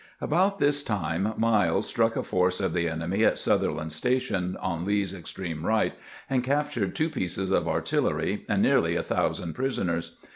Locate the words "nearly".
8.63-8.95